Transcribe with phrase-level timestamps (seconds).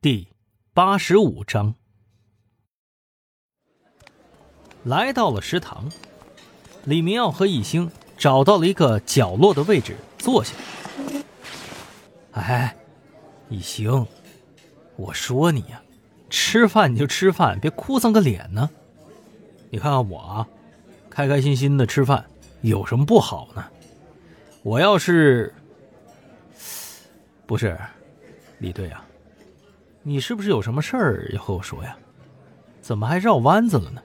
[0.00, 0.28] 第
[0.72, 1.74] 八十五章，
[4.84, 5.90] 来到了食堂，
[6.84, 10.54] 李明耀和易星找到了一个角落的位置坐下。
[12.30, 12.76] 哎，
[13.48, 14.06] 易星，
[14.94, 15.82] 我说你呀，
[16.30, 18.70] 吃饭你就吃饭，别哭丧个脸呢。
[19.68, 20.48] 你看看我啊，
[21.10, 22.24] 开开心心的吃饭
[22.60, 23.68] 有什么不好呢？
[24.62, 25.52] 我要是
[27.46, 27.76] 不是
[28.60, 29.04] 李队啊？
[30.02, 31.96] 你是不是有什么事儿要和我说呀？
[32.80, 34.02] 怎么还绕弯子了呢？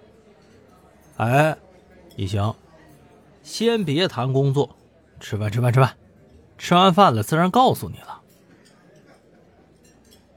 [1.18, 1.58] 哎，
[2.16, 2.54] 一行，
[3.44, 4.76] 先别谈工作，
[5.20, 5.96] 吃饭吃饭吃饭，
[6.58, 8.22] 吃完饭了自然告诉你了。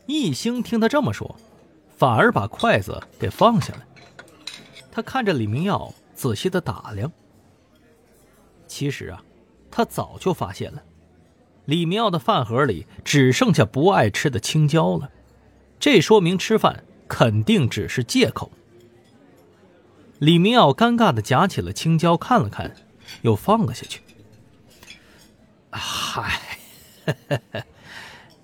[0.07, 1.35] 一星听他这么说，
[1.97, 3.83] 反而把筷子给放下了。
[4.93, 7.11] 他看着李明耀，仔细的打量。
[8.69, 9.21] 其实啊，
[9.71, 10.83] 他早就发现了，
[11.65, 15.11] 李明耀的饭盒里只剩下不爱吃的青椒了。
[15.79, 18.51] 这说明吃饭肯定只是借口。
[20.19, 22.75] 李明耀尴尬的夹起了青椒，看了看，
[23.23, 24.01] 又放了下去。
[25.71, 26.41] 嗨，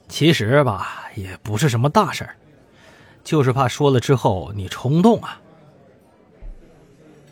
[0.07, 2.37] 其实吧，也不是什么大事儿，
[3.25, 5.41] 就是怕说了之后你冲动啊。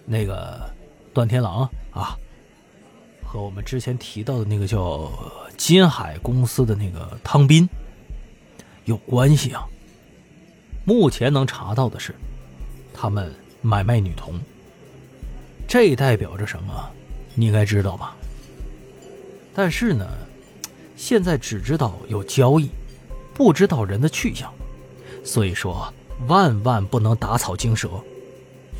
[0.06, 0.74] 那个
[1.12, 2.16] 段天狼啊，
[3.22, 5.12] 和我们之前提到的那个叫
[5.58, 7.68] 金海公司的那个汤斌
[8.86, 9.68] 有关系啊。
[10.84, 12.14] 目前能查到的是，
[12.92, 14.34] 他们买卖女童。
[15.68, 16.90] 这代表着什么？
[17.34, 18.16] 你应该知道吧？
[19.54, 20.06] 但是呢，
[20.96, 22.70] 现在只知道有交易，
[23.34, 24.52] 不知道人的去向，
[25.24, 25.92] 所以说
[26.26, 27.88] 万万不能打草惊蛇，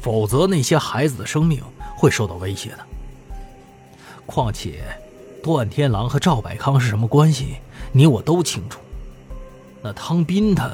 [0.01, 1.63] 否则那些孩子的生命
[1.97, 2.79] 会受到威胁的。
[4.27, 4.83] 况且，
[5.43, 7.57] 段天狼和赵百康是什么关系？
[7.93, 8.81] 你我都清楚。
[9.83, 10.71] 那汤斌他……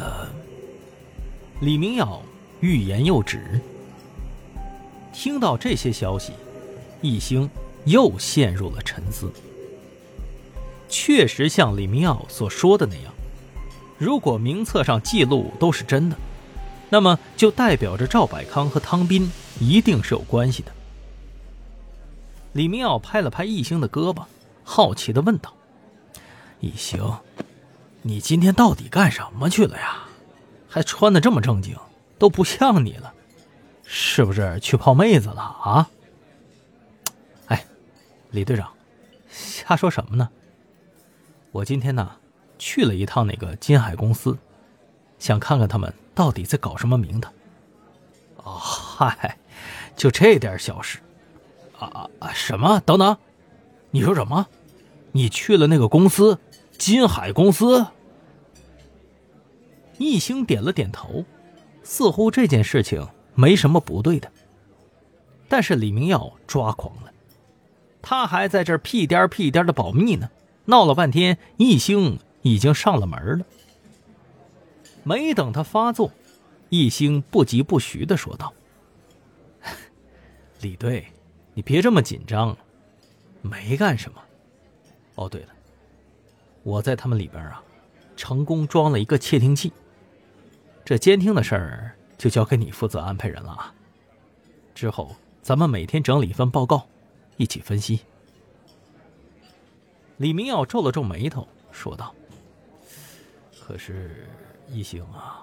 [1.61, 2.21] 李明耀
[2.61, 3.61] 欲言又止。
[5.13, 6.35] 听到这些消息，
[7.01, 7.49] 易星
[7.87, 9.33] 又陷入了沉思。
[10.89, 13.13] 确实像李明耀所说的那样，
[13.97, 16.17] 如果名册上记录都是真的，
[16.91, 20.71] 那么就代表着赵百康和汤斌一定是有关系的。
[22.53, 24.25] 李明耀拍了拍易兴的胳膊，
[24.63, 25.55] 好奇的问道
[26.61, 27.03] ：“易兴，
[28.03, 30.03] 你今天到底干什么去了呀？”
[30.77, 31.75] 还穿的这么正经，
[32.19, 33.15] 都不像你了，
[33.83, 35.89] 是不是去泡妹子了啊？
[37.47, 37.65] 哎，
[38.31, 38.71] 李队长，
[39.27, 40.29] 瞎说什么呢？
[41.51, 42.17] 我今天呢
[42.59, 44.37] 去了一趟那个金海公司，
[45.19, 47.33] 想看看他们到底在搞什么名堂。
[48.45, 49.39] 哦，嗨，
[49.97, 50.99] 就这点小事，
[51.79, 52.81] 啊啊什么？
[52.81, 53.17] 等等，
[53.93, 54.47] 你说什么？
[55.13, 56.39] 你去了那个公司，
[56.77, 57.87] 金海公司？
[59.99, 61.25] 一星点了点头，
[61.83, 64.31] 似乎这件事情没什么不对的。
[65.49, 67.13] 但是李明耀抓狂了，
[68.03, 70.29] 他还在这儿屁颠屁颠的保密呢，
[70.65, 73.47] 闹了半天，一星已经上了门了。
[75.05, 76.11] 没等他发作，
[76.69, 78.53] 一星不疾不徐的说道
[80.61, 81.07] ：“李队，
[81.55, 82.57] 你别这么紧张，
[83.41, 84.21] 没干什么。
[85.15, 85.49] 哦，对了，
[86.65, 87.63] 我在他们里边啊，
[88.17, 89.73] 成功装了一个窃听器。”
[90.87, 93.75] 这监听的事儿就交给你负责安排人了啊！
[94.73, 96.87] 之后咱们每天整理一份报告，
[97.39, 98.03] 一起分析。
[100.19, 102.15] 李明耀皱了皱眉头，说道
[103.61, 104.29] ：“可是，
[104.69, 105.43] 一星啊，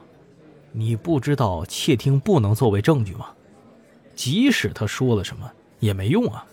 [0.71, 3.35] 你不知道窃听不能作为证据吗？
[4.15, 6.45] 即使他说了什么也没用啊！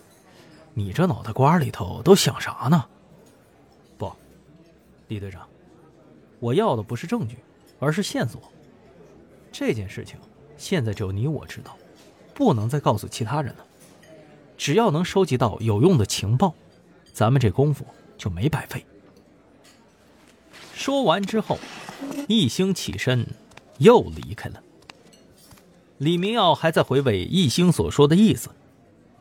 [0.74, 2.84] 你这脑袋瓜里头都想啥呢？
[3.96, 4.12] 不，
[5.06, 5.46] 李队长，
[6.40, 7.38] 我要的不是证据，
[7.78, 8.42] 而是线索。”
[9.53, 10.16] 这件事情
[10.56, 11.77] 现在只有你我知道，
[12.34, 13.66] 不能再告诉其他人了。
[14.56, 16.55] 只要能收集到有用的情报，
[17.12, 17.84] 咱们这功夫
[18.19, 18.84] 就没白费。
[20.75, 21.59] 说完之后，
[22.28, 23.27] 一星起身
[23.78, 24.62] 又离开了。
[25.99, 28.50] 李明耀还在回味一星所说的意思，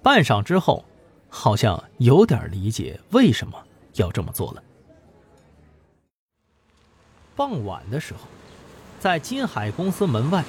[0.01, 0.85] 半晌之后，
[1.29, 3.65] 好像有点理解为什么
[3.95, 4.63] 要这么做了。
[7.35, 8.19] 傍晚的时候。
[8.99, 10.43] 在金海公司门外，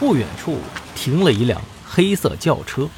[0.00, 0.58] 不远处
[0.94, 2.88] 停了一辆黑色轿车，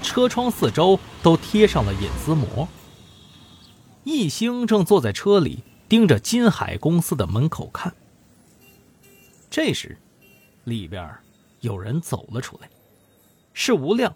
[0.00, 2.68] 车窗四周都贴上了隐私膜。
[4.04, 7.92] 易星正坐在车里，盯着金海公司的门口看。
[9.50, 9.98] 这时，
[10.64, 11.10] 里边
[11.60, 12.68] 有人走了出来，
[13.52, 14.14] 是吴亮，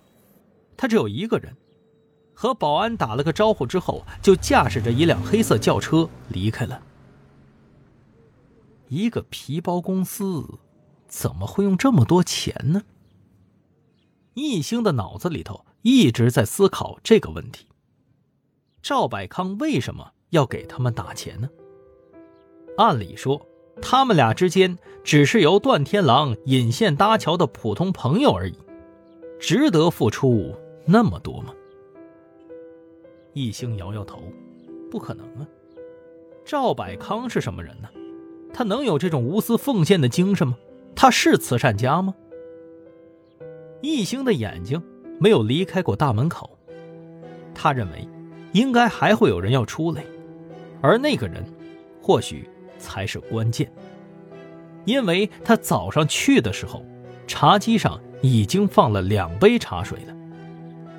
[0.77, 1.57] 他只有一个人，
[2.33, 6.81] 和保安打了个招呼之后，就驾驶着一辆黑色轿车离开了。
[8.91, 10.45] 一个皮包公司
[11.07, 12.83] 怎么会用这么多钱呢？
[14.35, 17.69] 易兴的脑子里头一直在思考这个问题。
[18.83, 21.49] 赵百康为什么要给他们打钱呢？
[22.79, 23.47] 按理说，
[23.81, 28.57] 他们俩之间只是由段天狼引线搭桥的普通朋友而已，
[29.39, 30.53] 值得付出
[30.85, 31.55] 那么多吗？
[33.35, 34.21] 易兴摇摇头，
[34.91, 35.47] 不可能啊！
[36.45, 37.89] 赵百康是什么人呢？
[38.53, 40.57] 他能有这种无私奉献的精神吗？
[40.95, 42.15] 他是慈善家吗？
[43.81, 44.83] 易兴的眼睛
[45.19, 46.59] 没有离开过大门口，
[47.55, 48.07] 他认为
[48.53, 50.05] 应该还会有人要出来，
[50.83, 51.43] 而那个人
[52.03, 52.49] 或许
[52.79, 53.73] 才是关键，
[54.85, 56.85] 因为他早上去的时候，
[57.27, 60.15] 茶几上已经放了两杯茶水了，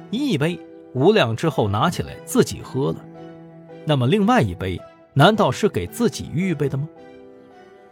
[0.09, 0.59] 一杯
[0.93, 3.05] 无量之后拿起来自己喝了，
[3.85, 4.79] 那么另外一杯
[5.13, 6.87] 难道是给自己预备的吗？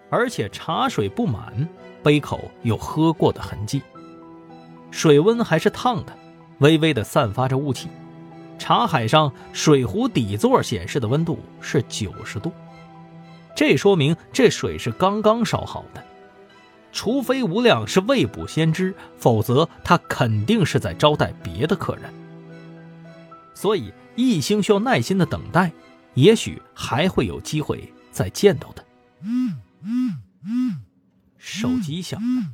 [0.09, 1.67] 而且茶水不满，
[2.03, 3.81] 杯口有喝过的痕迹。
[4.91, 6.17] 水温还是烫的，
[6.59, 7.87] 微微的散发着雾气。
[8.57, 12.51] 茶海上水壶底座显示的温度是九十度，
[13.55, 16.03] 这说明这水是刚刚烧好的。
[16.91, 22.11] 除非无量是未卜先知，否则他肯定是在招待别的客人。
[23.53, 25.71] 所以一星需要耐心的等待，
[26.15, 28.83] 也许还会有机会再见到的。
[31.37, 32.53] 手机响了，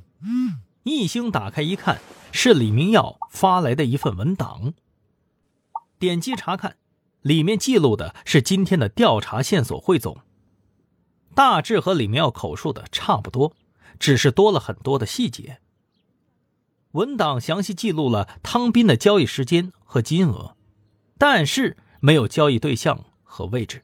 [0.84, 2.00] 一星打开一看，
[2.32, 4.74] 是李明耀发来的一份文档。
[5.98, 6.78] 点击查看，
[7.22, 10.20] 里面记录的是今天的调查线索汇总，
[11.34, 13.56] 大致和李明耀口述的差不多，
[14.00, 15.60] 只是多了很多的细节。
[16.92, 20.56] 文档详细记录了汤斌的交易时间和金额，
[21.18, 23.84] 但是没有交易对象和位置。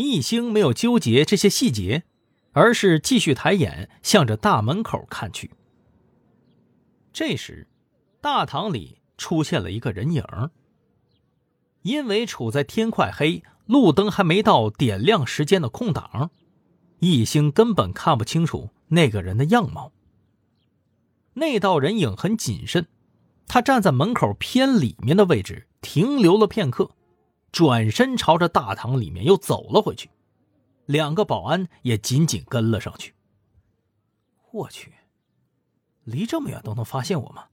[0.00, 2.04] 一星没有纠结这些细节。
[2.52, 5.52] 而是继续抬眼向着大门口看去。
[7.12, 7.68] 这时，
[8.20, 10.24] 大堂里出现了一个人影。
[11.82, 16.32] 因为处在天快黑、路灯还没到点亮时间的空档，
[16.98, 19.92] 易星根本看不清楚那个人的样貌。
[21.34, 22.88] 那道人影很谨慎，
[23.46, 26.90] 他站在门口偏里面的位置停留了片刻，
[27.52, 30.10] 转身朝着大堂里面又走了回去。
[30.86, 33.14] 两个保安也紧紧跟了上去。
[34.50, 34.92] 我去，
[36.04, 37.44] 离这么远都能发现我吗？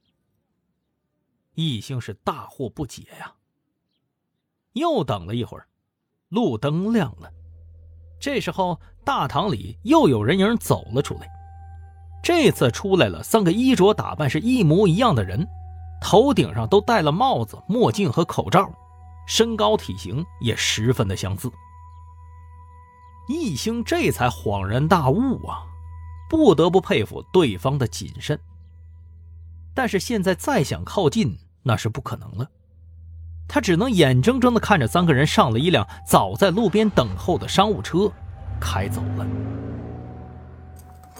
[1.53, 3.35] 易兴是大惑不解呀。
[4.73, 5.67] 又等了一会儿，
[6.29, 7.31] 路灯亮了。
[8.19, 11.29] 这时候，大堂里又有人影走了出来。
[12.23, 15.47] 这次出来了三个衣着打扮是一模一样的人，
[16.01, 18.71] 头顶上都戴了帽子、墨镜和口罩，
[19.27, 21.51] 身高体型也十分的相似。
[23.27, 25.65] 易兴这才恍然大悟啊，
[26.29, 28.39] 不得不佩服对方的谨慎。
[29.75, 32.49] 但是现在再想靠近，那是不可能了。
[33.49, 38.11] 他只能眼睁睁地看着三个人上了一辆早在路边等候的商务车，
[38.59, 39.27] 开走了。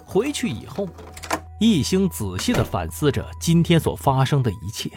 [0.05, 0.87] 回去以后，
[1.59, 4.89] 易兴仔细地反思着今天所发生的一切。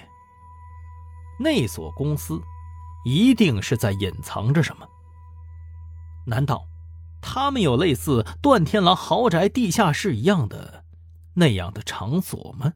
[1.39, 2.41] 那所公司，
[3.05, 4.87] 一定是在隐藏着什么？
[6.27, 6.67] 难道？
[7.23, 10.85] 他们有类似段天狼豪宅地下室一样的
[11.35, 12.73] 那样的场所吗？